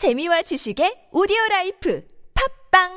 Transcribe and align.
재미와 0.00 0.40
지식의 0.40 1.12
오디오 1.12 1.36
라이프 1.50 2.02
팝빵 2.72 2.88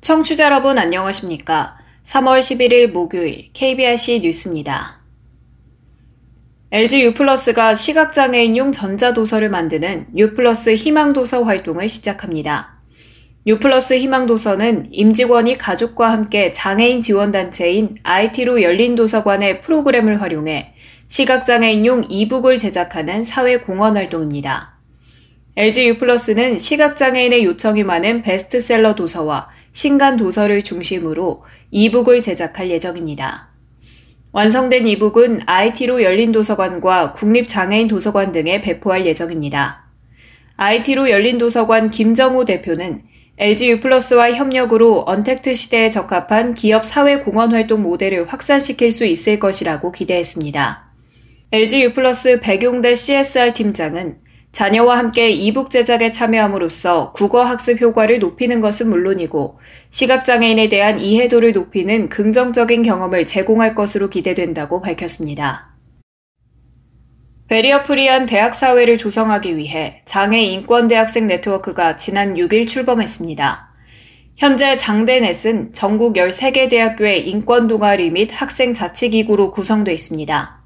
청취자 0.00 0.46
여러분 0.46 0.78
안녕하십니까? 0.78 1.76
3월 2.06 2.38
11일 2.38 2.90
목요일 2.90 3.52
KBRC 3.52 4.20
뉴스입니다. 4.22 5.01
LG 6.74 7.02
U+가 7.04 7.74
시각장애인용 7.74 8.72
전자도서를 8.72 9.50
만드는 9.50 10.06
U+ 10.16 10.30
희망도서 10.74 11.42
활동을 11.42 11.90
시작합니다. 11.90 12.78
U+ 13.44 13.58
희망도서는 13.58 14.88
임직원이 14.90 15.58
가족과 15.58 16.10
함께 16.10 16.50
장애인 16.50 17.02
지원단체인 17.02 17.96
IT로 18.02 18.62
열린 18.62 18.94
도서관의 18.94 19.60
프로그램을 19.60 20.22
활용해 20.22 20.72
시각장애인용 21.08 22.04
이북을 22.08 22.56
제작하는 22.56 23.22
사회공헌 23.22 23.98
활동입니다. 23.98 24.78
LG 25.56 25.88
U+는 25.88 26.58
시각장애인의 26.58 27.44
요청이 27.44 27.84
많은 27.84 28.22
베스트셀러 28.22 28.94
도서와 28.94 29.50
신간 29.74 30.16
도서를 30.16 30.64
중심으로 30.64 31.44
이북을 31.70 32.22
제작할 32.22 32.70
예정입니다. 32.70 33.51
완성된 34.32 34.86
이북은 34.86 35.42
IT로 35.44 36.02
열린 36.02 36.32
도서관과 36.32 37.12
국립장애인 37.12 37.86
도서관 37.86 38.32
등에 38.32 38.62
배포할 38.62 39.04
예정입니다. 39.04 39.84
IT로 40.56 41.10
열린 41.10 41.36
도서관 41.36 41.90
김정우 41.90 42.46
대표는 42.46 43.02
LG 43.36 43.70
U+와 43.70 44.32
협력으로 44.32 45.04
언택트 45.06 45.54
시대에 45.54 45.90
적합한 45.90 46.54
기업 46.54 46.86
사회 46.86 47.18
공헌 47.18 47.52
활동 47.52 47.82
모델을 47.82 48.26
확산시킬 48.26 48.90
수 48.90 49.04
있을 49.04 49.38
것이라고 49.38 49.92
기대했습니다. 49.92 50.92
LG 51.52 51.82
U+ 51.82 51.92
백용대 52.40 52.94
CSR 52.94 53.52
팀장은 53.52 54.16
자녀와 54.52 54.98
함께 54.98 55.30
이북 55.30 55.70
제작에 55.70 56.12
참여함으로써 56.12 57.12
국어 57.12 57.42
학습 57.42 57.80
효과를 57.80 58.18
높이는 58.18 58.60
것은 58.60 58.90
물론이고 58.90 59.58
시각장애인에 59.90 60.68
대한 60.68 61.00
이해도를 61.00 61.52
높이는 61.52 62.10
긍정적인 62.10 62.82
경험을 62.82 63.24
제공할 63.24 63.74
것으로 63.74 64.10
기대된다고 64.10 64.82
밝혔습니다. 64.82 65.72
베리어 67.48 67.82
프리한 67.82 68.26
대학 68.26 68.54
사회를 68.54 68.98
조성하기 68.98 69.56
위해 69.56 70.02
장애 70.04 70.42
인권 70.42 70.86
대학생 70.86 71.26
네트워크가 71.26 71.96
지난 71.96 72.34
6일 72.34 72.68
출범했습니다. 72.68 73.72
현재 74.36 74.76
장대넷은 74.76 75.72
전국 75.72 76.14
13개 76.14 76.70
대학교의 76.70 77.28
인권 77.28 77.68
동아리 77.68 78.10
및 78.10 78.30
학생 78.32 78.72
자치기구로 78.74 79.50
구성되어 79.50 79.92
있습니다. 79.92 80.61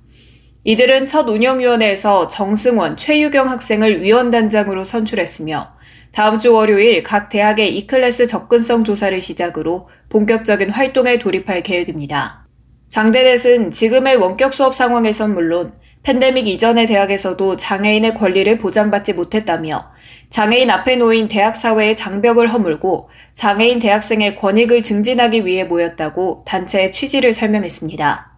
이들은 0.69 1.07
첫 1.07 1.29
운영위원회에서 1.29 2.27
정승원, 2.27 2.97
최유경 2.97 3.49
학생을 3.49 4.03
위원단장으로 4.03 4.83
선출했으며 4.85 5.69
다음 6.11 6.41
주 6.41 6.53
월요일 6.53 7.05
각 7.05 7.29
대학의 7.29 7.77
E클래스 7.77 8.27
접근성 8.27 8.83
조사를 8.83 9.21
시작으로 9.21 9.89
본격적인 10.09 10.71
활동에 10.71 11.21
돌입할 11.21 11.63
계획입니다. 11.63 12.49
장대넷은 12.89 13.71
지금의 13.71 14.17
원격 14.17 14.55
수업 14.55 14.75
상황에선 14.75 15.35
물론 15.35 15.73
팬데믹 16.03 16.49
이전의 16.49 16.89
대학에서도 16.89 17.57
장애인의 17.57 18.15
권리를 18.15 18.59
보장받지 18.59 19.13
못했다며 19.13 19.89
장애인 20.31 20.69
앞에 20.69 20.97
놓인 20.97 21.29
대학 21.29 21.55
사회의 21.55 21.95
장벽을 21.95 22.53
허물고 22.53 23.09
장애인 23.37 23.79
대학생의 23.79 24.35
권익을 24.35 24.83
증진하기 24.83 25.47
위해 25.47 25.63
모였다고 25.63 26.43
단체의 26.45 26.91
취지를 26.91 27.33
설명했습니다. 27.35 28.36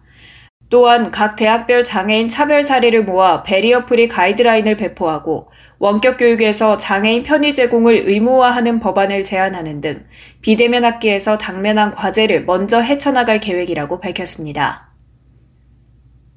또한 0.69 1.09
각 1.09 1.35
대학별 1.35 1.83
장애인 1.83 2.27
차별 2.27 2.63
사례를 2.63 3.03
모아 3.03 3.41
barrier 3.41 3.85
free 3.85 4.07
가이드라인을 4.07 4.77
배포하고 4.77 5.49
원격 5.79 6.17
교육에서 6.17 6.77
장애인 6.77 7.23
편의 7.23 7.53
제공을 7.53 8.07
의무화하는 8.07 8.79
법안을 8.79 9.23
제안하는 9.23 9.81
등 9.81 10.05
비대면 10.41 10.85
학기에서 10.85 11.39
당면한 11.39 11.91
과제를 11.91 12.45
먼저 12.45 12.81
헤쳐나갈 12.81 13.39
계획이라고 13.39 13.99
밝혔습니다. 13.99 14.89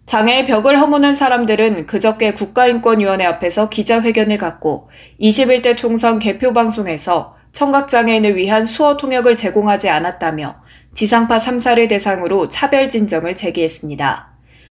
장애의 0.06 0.47
벽을 0.47 0.81
허무는 0.81 1.15
사람들은 1.15 1.87
그저께 1.87 2.32
국가인권위원회 2.32 3.25
앞에서 3.25 3.69
기자회견을 3.69 4.38
갖고 4.38 4.88
21대 5.21 5.76
총선 5.76 6.19
개표 6.19 6.53
방송에서 6.53 7.37
청각장애인을 7.53 8.37
위한 8.37 8.65
수어 8.65 8.97
통역을 8.97 9.37
제공하지 9.37 9.91
않았다며 9.91 10.61
지상파 10.94 11.38
3사를 11.38 11.88
대상으로 11.88 12.48
차별 12.48 12.88
진정을 12.88 13.34
제기했습니다. 13.34 14.28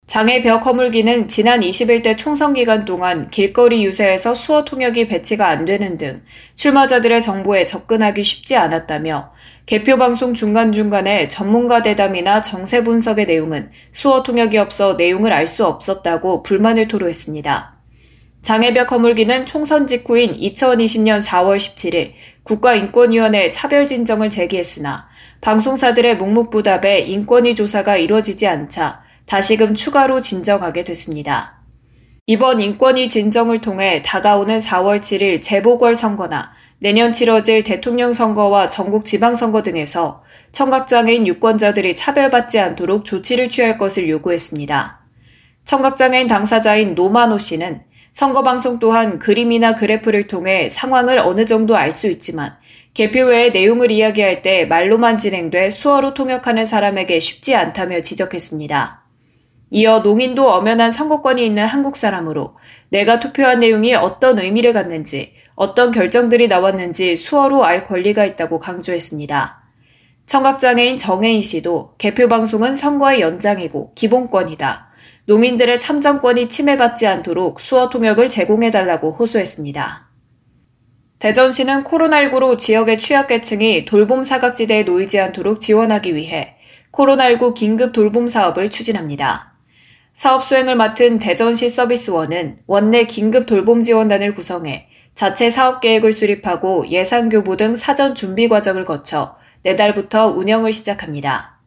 장애 0.08 0.40
벽 0.42 0.64
허물기는 0.64 1.28
지난 1.28 1.60
21대 1.60 2.16
총선 2.16 2.54
기간 2.54 2.84
동안 2.86 3.28
길거리 3.30 3.84
유세에서 3.84 4.34
수어 4.34 4.64
통역이 4.64 5.06
배치가 5.06 5.48
안 5.48 5.66
되는 5.66 5.98
등 5.98 6.22
출마자들의 6.56 7.20
정보에 7.20 7.64
접근하기 7.66 8.24
쉽지 8.24 8.56
않았다며 8.56 9.32
개표 9.66 9.98
방송 9.98 10.32
중간중간에 10.32 11.28
전문가 11.28 11.82
대담이나 11.82 12.40
정세 12.40 12.82
분석의 12.82 13.26
내용은 13.26 13.70
수어 13.92 14.22
통역이 14.22 14.56
없어 14.56 14.94
내용을 14.94 15.32
알 15.32 15.46
수 15.46 15.66
없었다고 15.66 16.42
불만을 16.42 16.88
토로했습니다. 16.88 17.78
장애벽 18.42 18.90
허물기는 18.92 19.46
총선 19.46 19.86
직후인 19.86 20.32
2020년 20.32 21.20
4월 21.20 21.56
17일 21.56 22.12
국가인권위원회 22.44 23.50
차별 23.50 23.86
진정을 23.86 24.30
제기했으나 24.30 25.07
방송사들의 25.40 26.16
묵묵부답에 26.16 27.00
인권위 27.00 27.54
조사가 27.54 27.96
이뤄지지 27.96 28.46
않자 28.46 29.02
다시금 29.26 29.74
추가로 29.74 30.20
진정하게 30.20 30.84
됐습니다. 30.84 31.58
이번 32.26 32.60
인권위 32.60 33.08
진정을 33.08 33.60
통해 33.60 34.02
다가오는 34.04 34.58
4월 34.58 35.00
7일 35.00 35.40
재보궐선거나 35.40 36.50
내년 36.80 37.12
치러질 37.12 37.64
대통령 37.64 38.12
선거와 38.12 38.68
전국 38.68 39.04
지방선거 39.04 39.62
등에서 39.62 40.22
청각장애인 40.52 41.26
유권자들이 41.26 41.96
차별받지 41.96 42.58
않도록 42.58 43.04
조치를 43.04 43.48
취할 43.48 43.78
것을 43.78 44.08
요구했습니다. 44.08 45.00
청각장애인 45.64 46.26
당사자인 46.26 46.94
노만호 46.94 47.38
씨는 47.38 47.82
선거 48.12 48.42
방송 48.42 48.78
또한 48.78 49.18
그림이나 49.18 49.76
그래프를 49.76 50.26
통해 50.26 50.68
상황을 50.68 51.18
어느 51.18 51.46
정도 51.46 51.76
알 51.76 51.92
수 51.92 52.08
있지만 52.08 52.56
개표 52.98 53.26
외의 53.26 53.52
내용을 53.52 53.92
이야기할 53.92 54.42
때 54.42 54.64
말로만 54.64 55.20
진행돼 55.20 55.70
수어로 55.70 56.14
통역하는 56.14 56.66
사람에게 56.66 57.20
쉽지 57.20 57.54
않다며 57.54 58.02
지적했습니다. 58.02 59.04
이어 59.70 60.00
농인도 60.00 60.50
엄연한 60.50 60.90
선거권이 60.90 61.46
있는 61.46 61.64
한국 61.64 61.96
사람으로 61.96 62.56
내가 62.88 63.20
투표한 63.20 63.60
내용이 63.60 63.94
어떤 63.94 64.40
의미를 64.40 64.72
갖는지, 64.72 65.32
어떤 65.54 65.92
결정들이 65.92 66.48
나왔는지 66.48 67.16
수어로 67.16 67.64
알 67.64 67.86
권리가 67.86 68.24
있다고 68.24 68.58
강조했습니다. 68.58 69.62
청각장애인 70.26 70.96
정혜인 70.96 71.40
씨도 71.40 71.94
개표 71.98 72.26
방송은 72.26 72.74
선거의 72.74 73.20
연장이고 73.20 73.94
기본권이다. 73.94 74.88
농인들의 75.26 75.78
참정권이 75.78 76.48
침해받지 76.48 77.06
않도록 77.06 77.60
수어 77.60 77.90
통역을 77.90 78.28
제공해달라고 78.28 79.12
호소했습니다. 79.12 80.07
대전시는 81.18 81.82
코로나19로 81.82 82.56
지역의 82.56 83.00
취약계층이 83.00 83.86
돌봄 83.86 84.22
사각지대에 84.22 84.84
놓이지 84.84 85.18
않도록 85.18 85.60
지원하기 85.60 86.14
위해 86.14 86.54
코로나19 86.92 87.54
긴급 87.54 87.92
돌봄 87.92 88.28
사업을 88.28 88.70
추진합니다. 88.70 89.54
사업 90.14 90.44
수행을 90.44 90.76
맡은 90.76 91.18
대전시 91.18 91.70
서비스원은 91.70 92.58
원내 92.66 93.06
긴급 93.06 93.46
돌봄 93.46 93.82
지원단을 93.82 94.34
구성해 94.34 94.86
자체 95.16 95.50
사업 95.50 95.80
계획을 95.80 96.12
수립하고 96.12 96.88
예산 96.88 97.28
교부 97.28 97.56
등 97.56 97.74
사전 97.74 98.14
준비 98.14 98.48
과정을 98.48 98.84
거쳐 98.84 99.36
내달부터 99.64 100.28
운영을 100.28 100.72
시작합니다. 100.72 101.58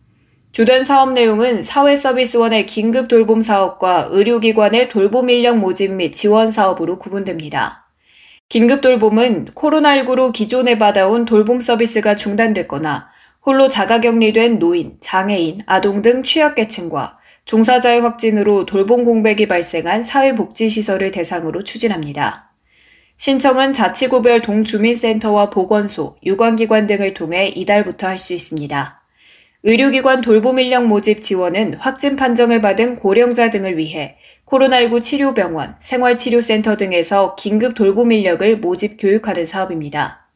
주된 0.54 0.86
사업 0.86 1.12
내용은 1.12 1.62
사회서비스원의 1.64 2.68
긴급 2.68 3.10
돌봄 3.10 3.42
사업과 3.42 4.08
의료기관의 4.12 4.88
돌봄 4.90 5.30
인력 5.30 5.58
모집 5.58 5.92
및 5.92 6.14
지원 6.14 6.52
사업으로 6.52 7.00
구분됩니다. 7.00 7.81
긴급 8.52 8.82
돌봄은 8.82 9.46
코로나19로 9.56 10.34
기존에 10.34 10.78
받아온 10.78 11.24
돌봄 11.24 11.62
서비스가 11.62 12.18
중단됐거나 12.18 13.08
홀로 13.46 13.70
자가 13.70 14.02
격리된 14.02 14.60
노인, 14.60 14.98
장애인, 15.00 15.62
아동 15.66 16.02
등 16.02 16.22
취약계층과 16.22 17.18
종사자의 17.46 18.02
확진으로 18.02 18.66
돌봄 18.66 19.06
공백이 19.06 19.48
발생한 19.48 20.04
사회복지시설을 20.04 21.12
대상으로 21.12 21.64
추진합니다. 21.64 22.52
신청은 23.16 23.72
자치구별 23.72 24.42
동주민센터와 24.42 25.50
보건소, 25.50 26.18
유관기관 26.26 26.88
등을 26.88 27.14
통해 27.14 27.48
이달부터 27.56 28.06
할 28.06 28.20
수 28.20 28.34
있습니다. 28.34 29.02
의료기관 29.64 30.20
돌봄 30.20 30.60
인력 30.60 30.88
모집 30.88 31.22
지원은 31.22 31.76
확진 31.76 32.18
판정을 32.18 32.62
받은 32.62 32.96
고령자 32.96 33.50
등을 33.50 33.78
위해 33.78 34.18
코로나19 34.52 35.02
치료병원, 35.02 35.78
생활치료센터 35.80 36.76
등에서 36.76 37.36
긴급 37.36 37.74
돌봄 37.74 38.12
인력을 38.12 38.58
모집 38.58 38.98
교육하는 39.00 39.46
사업입니다. 39.46 40.28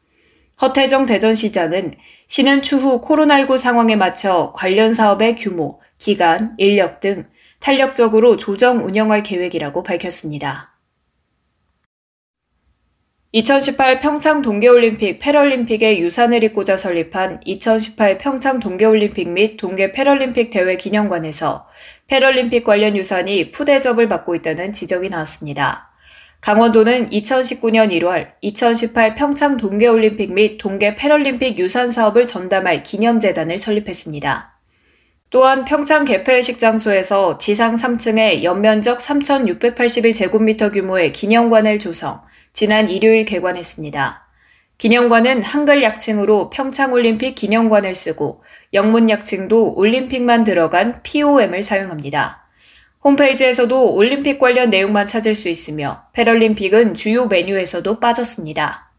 허태정 0.62 1.04
대전시장은 1.04 1.96
시는 2.26 2.62
추후 2.62 3.02
코로나19 3.02 3.58
상황에 3.58 3.94
맞춰 3.94 4.54
관련 4.56 4.94
사업의 4.94 5.36
규모, 5.36 5.80
기간, 5.98 6.54
인력 6.56 7.00
등 7.00 7.24
탄력적으로 7.60 8.38
조정 8.38 8.86
운영할 8.86 9.22
계획이라고 9.22 9.82
밝혔습니다. 9.82 10.75
2018 13.36 14.00
평창 14.00 14.40
동계올림픽 14.40 15.18
패럴림픽의 15.18 16.00
유산을 16.00 16.42
잇고자 16.42 16.78
설립한 16.78 17.40
2018 17.44 18.16
평창 18.16 18.60
동계올림픽 18.60 19.28
및 19.28 19.58
동계 19.58 19.92
패럴림픽 19.92 20.48
대회 20.50 20.78
기념관에서 20.78 21.66
패럴림픽 22.06 22.64
관련 22.64 22.96
유산이 22.96 23.50
푸대접을 23.50 24.08
받고 24.08 24.36
있다는 24.36 24.72
지적이 24.72 25.10
나왔습니다. 25.10 25.90
강원도는 26.40 27.10
2019년 27.10 27.90
1월 28.00 28.28
2018 28.40 29.16
평창 29.16 29.58
동계올림픽 29.58 30.32
및 30.32 30.56
동계 30.56 30.96
패럴림픽 30.96 31.58
유산 31.58 31.92
사업을 31.92 32.26
전담할 32.26 32.84
기념재단을 32.84 33.58
설립했습니다. 33.58 34.56
또한 35.28 35.66
평창 35.66 36.06
개폐회식 36.06 36.58
장소에서 36.58 37.36
지상 37.36 37.74
3층에 37.74 38.44
연면적 38.44 38.96
3,681제곱미터 38.96 40.72
규모의 40.72 41.12
기념관을 41.12 41.78
조성, 41.78 42.22
지난 42.56 42.88
일요일 42.88 43.26
개관했습니다. 43.26 44.26
기념관은 44.78 45.42
한글 45.42 45.82
약칭으로 45.82 46.48
평창올림픽 46.48 47.34
기념관을 47.34 47.94
쓰고 47.94 48.44
영문 48.72 49.10
약칭도 49.10 49.74
올림픽만 49.74 50.44
들어간 50.44 51.02
POM을 51.02 51.62
사용합니다. 51.62 52.46
홈페이지에서도 53.04 53.92
올림픽 53.92 54.38
관련 54.38 54.70
내용만 54.70 55.06
찾을 55.06 55.34
수 55.34 55.50
있으며 55.50 56.04
패럴림픽은 56.14 56.94
주요 56.94 57.26
메뉴에서도 57.26 58.00
빠졌습니다. 58.00 58.90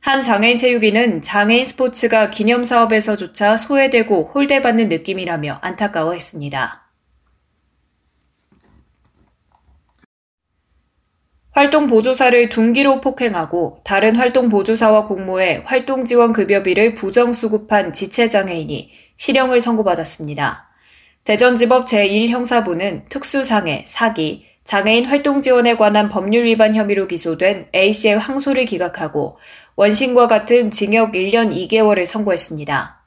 한 0.00 0.20
장애인 0.20 0.58
체육인은 0.58 1.22
장애인 1.22 1.64
스포츠가 1.64 2.30
기념 2.30 2.64
사업에서조차 2.64 3.56
소외되고 3.56 4.32
홀대받는 4.34 4.90
느낌이라며 4.90 5.60
안타까워했습니다. 5.62 6.79
활동 11.60 11.88
보조사를 11.88 12.48
둔기로 12.48 13.02
폭행하고 13.02 13.80
다른 13.84 14.16
활동 14.16 14.48
보조사와 14.48 15.04
공모해 15.04 15.60
활동 15.66 16.06
지원 16.06 16.32
급여비를 16.32 16.94
부정 16.94 17.34
수급한 17.34 17.92
지체 17.92 18.30
장애인이 18.30 18.90
실형을 19.18 19.60
선고받았습니다. 19.60 20.70
대전지법 21.24 21.84
제1형사부는 21.84 23.10
특수상해, 23.10 23.84
사기, 23.86 24.46
장애인 24.64 25.04
활동 25.04 25.42
지원에 25.42 25.76
관한 25.76 26.08
법률 26.08 26.46
위반 26.46 26.74
혐의로 26.74 27.06
기소된 27.06 27.66
A씨의 27.74 28.18
항소를 28.18 28.64
기각하고 28.64 29.36
원신과 29.76 30.28
같은 30.28 30.70
징역 30.70 31.12
1년 31.12 31.54
2개월을 31.54 32.06
선고했습니다. 32.06 33.02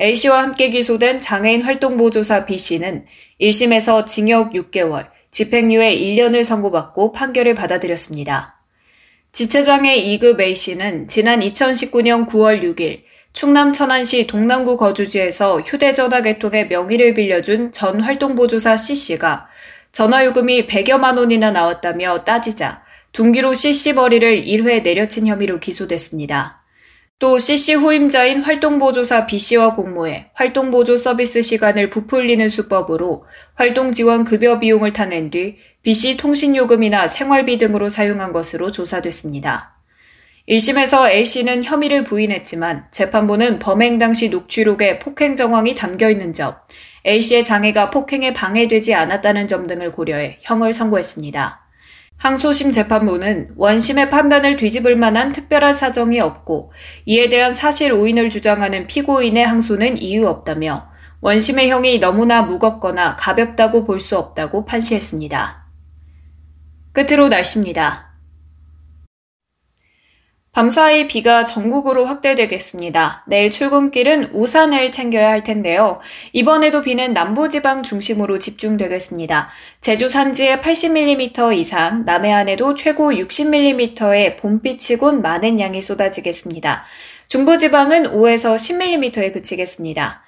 A씨와 0.00 0.42
함께 0.42 0.70
기소된 0.70 1.18
장애인 1.18 1.60
활동보조사 1.60 2.46
B씨는 2.46 3.04
1심에서 3.38 4.06
징역 4.06 4.52
6개월, 4.52 5.11
집행유예 5.32 5.96
1년을 5.96 6.44
선고받고 6.44 7.12
판결을 7.12 7.54
받아들였습니다. 7.54 8.60
지체장애 9.32 9.96
2급 9.96 10.40
A씨는 10.40 11.08
지난 11.08 11.40
2019년 11.40 12.28
9월 12.28 12.62
6일 12.62 13.02
충남 13.32 13.72
천안시 13.72 14.26
동남구 14.26 14.76
거주지에서 14.76 15.60
휴대전화 15.60 16.20
개통의 16.20 16.68
명의를 16.68 17.14
빌려준 17.14 17.72
전 17.72 18.00
활동보조사 18.00 18.76
C씨가 18.76 19.48
전화요금이 19.92 20.66
100여만 20.66 21.16
원이나 21.16 21.50
나왔다며 21.50 22.24
따지자 22.24 22.84
둔기로 23.12 23.54
C씨 23.54 23.94
머리를 23.94 24.44
1회 24.44 24.82
내려친 24.82 25.26
혐의로 25.26 25.60
기소됐습니다. 25.60 26.61
또 27.22 27.38
CC 27.38 27.74
후임자인 27.74 28.42
활동보조사 28.42 29.26
B씨와 29.26 29.76
공모해 29.76 30.30
활동보조 30.34 30.96
서비스 30.96 31.40
시간을 31.40 31.88
부풀리는 31.88 32.48
수법으로 32.48 33.26
활동지원 33.54 34.24
급여 34.24 34.58
비용을 34.58 34.92
타낸 34.92 35.30
뒤 35.30 35.56
B씨 35.84 36.16
통신요금이나 36.16 37.06
생활비 37.06 37.58
등으로 37.58 37.90
사용한 37.90 38.32
것으로 38.32 38.72
조사됐습니다. 38.72 39.76
1심에서 40.48 41.12
A씨는 41.12 41.62
혐의를 41.62 42.02
부인했지만 42.02 42.86
재판부는 42.90 43.60
범행 43.60 43.98
당시 43.98 44.28
녹취록에 44.28 44.98
폭행 44.98 45.36
정황이 45.36 45.76
담겨 45.76 46.10
있는 46.10 46.32
점, 46.32 46.56
A씨의 47.06 47.44
장애가 47.44 47.90
폭행에 47.90 48.32
방해되지 48.32 48.94
않았다는 48.94 49.46
점 49.46 49.68
등을 49.68 49.92
고려해 49.92 50.38
형을 50.40 50.72
선고했습니다. 50.72 51.61
항소심 52.22 52.70
재판부는 52.70 53.48
원심의 53.56 54.08
판단을 54.08 54.56
뒤집을 54.56 54.94
만한 54.94 55.32
특별한 55.32 55.72
사정이 55.72 56.20
없고 56.20 56.70
이에 57.04 57.28
대한 57.28 57.50
사실 57.50 57.92
오인을 57.92 58.30
주장하는 58.30 58.86
피고인의 58.86 59.44
항소는 59.44 59.98
이유 59.98 60.28
없다며 60.28 60.86
원심의 61.20 61.68
형이 61.68 61.98
너무나 61.98 62.42
무겁거나 62.42 63.16
가볍다고 63.16 63.84
볼 63.84 63.98
수 63.98 64.16
없다고 64.16 64.66
판시했습니다. 64.66 65.66
끝으로 66.92 67.26
날씨입니다. 67.26 68.11
밤사이 70.54 71.08
비가 71.08 71.46
전국으로 71.46 72.04
확대되겠습니다. 72.04 73.24
내일 73.26 73.50
출근길은 73.50 74.32
우산을 74.34 74.92
챙겨야 74.92 75.30
할 75.30 75.42
텐데요. 75.42 75.98
이번에도 76.34 76.82
비는 76.82 77.14
남부지방 77.14 77.82
중심으로 77.82 78.38
집중되겠습니다. 78.38 79.48
제주 79.80 80.10
산지에 80.10 80.60
80mm 80.60 81.56
이상, 81.56 82.04
남해안에도 82.04 82.74
최고 82.74 83.12
60mm의 83.12 84.36
봄비치곤 84.36 85.22
많은 85.22 85.58
양이 85.58 85.80
쏟아지겠습니다. 85.80 86.84
중부지방은 87.28 88.10
5에서 88.10 88.54
10mm에 88.54 89.32
그치겠습니다. 89.32 90.22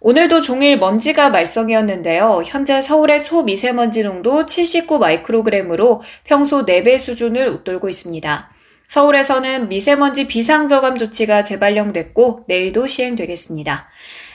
오늘도 0.00 0.42
종일 0.42 0.78
먼지가 0.78 1.30
말썽이었는데요. 1.30 2.42
현재 2.44 2.82
서울의 2.82 3.24
초미세먼지 3.24 4.02
농도 4.02 4.44
79 4.44 4.98
마이크로그램으로 4.98 6.02
평소 6.24 6.66
4배 6.66 6.98
수준을 6.98 7.48
웃돌고 7.48 7.88
있습니다. 7.88 8.59
서울에서는 8.90 9.68
미세먼지 9.68 10.26
비상저감 10.26 10.98
조치가 10.98 11.44
재발령됐고 11.44 12.46
내일도 12.48 12.88
시행되겠습니다. 12.88 13.88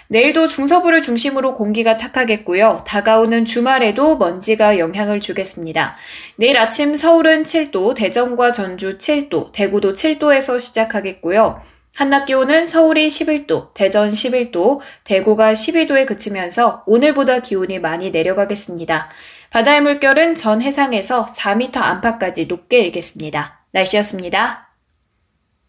내일도 0.08 0.48
중서부를 0.48 1.02
중심으로 1.02 1.56
공기가 1.56 1.98
탁하겠고요. 1.98 2.86
다가오는 2.88 3.44
주말에도 3.44 4.16
먼지가 4.16 4.80
영향을 4.80 5.20
주겠습니다. 5.20 5.98
내일 6.38 6.58
아침 6.58 6.96
서울은 6.96 7.44
7도, 7.44 7.96
대전과 7.96 8.52
전주 8.52 8.98
7도, 8.98 9.52
대구도 9.52 9.92
7도에서 9.92 10.58
시작하겠고요. 10.58 11.60
한낮 11.94 12.26
기온은 12.26 12.66
서울이 12.66 13.10
11도, 13.10 13.74
대전 13.74 14.10
11도, 14.10 14.80
대구가 15.04 15.52
12도에 15.52 16.06
그치면서 16.06 16.84
오늘보다 16.86 17.40
기온이 17.40 17.80
많이 17.80 18.10
내려가겠습니다. 18.12 19.10
바다의 19.50 19.82
물결은 19.82 20.36
전 20.36 20.62
해상에서 20.62 21.26
4m 21.26 21.76
안팎까지 21.76 22.46
높게 22.46 22.80
일겠습니다. 22.80 23.65
날씨였습니다. 23.76 24.70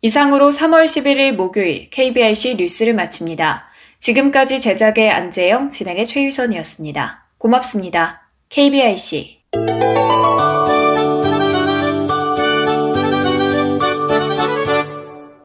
이상으로 0.00 0.50
3월 0.50 0.84
11일 0.84 1.32
목요일 1.32 1.90
KBRC 1.90 2.56
뉴스를 2.56 2.94
마칩니다. 2.94 3.64
지금까지 3.98 4.60
제작의 4.60 5.10
안재영, 5.10 5.70
진행의 5.70 6.06
최유선이었습니다. 6.06 7.26
고맙습니다. 7.38 8.30
KBRC 8.48 9.40